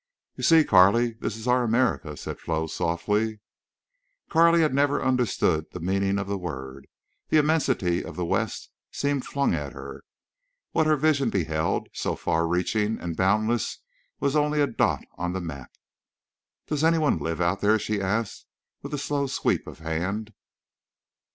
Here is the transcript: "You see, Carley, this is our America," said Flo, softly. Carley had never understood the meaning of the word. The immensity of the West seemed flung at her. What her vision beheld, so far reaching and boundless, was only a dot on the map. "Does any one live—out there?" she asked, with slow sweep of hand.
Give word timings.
"You 0.35 0.43
see, 0.43 0.63
Carley, 0.63 1.13
this 1.19 1.37
is 1.37 1.47
our 1.47 1.61
America," 1.63 2.17
said 2.17 2.39
Flo, 2.39 2.65
softly. 2.65 3.39
Carley 4.31 4.61
had 4.61 4.73
never 4.73 4.99
understood 4.99 5.67
the 5.73 5.79
meaning 5.79 6.17
of 6.17 6.25
the 6.25 6.39
word. 6.39 6.87
The 7.29 7.37
immensity 7.37 8.03
of 8.03 8.15
the 8.15 8.25
West 8.25 8.71
seemed 8.91 9.27
flung 9.27 9.53
at 9.53 9.73
her. 9.73 10.01
What 10.71 10.87
her 10.87 10.95
vision 10.95 11.29
beheld, 11.29 11.87
so 11.93 12.15
far 12.15 12.47
reaching 12.47 12.99
and 12.99 13.15
boundless, 13.15 13.77
was 14.19 14.35
only 14.35 14.59
a 14.59 14.65
dot 14.65 15.05
on 15.19 15.33
the 15.33 15.39
map. 15.39 15.71
"Does 16.65 16.83
any 16.83 16.97
one 16.97 17.19
live—out 17.19 17.61
there?" 17.61 17.77
she 17.77 18.01
asked, 18.01 18.47
with 18.81 18.99
slow 18.99 19.27
sweep 19.27 19.67
of 19.67 19.77
hand. 19.81 20.33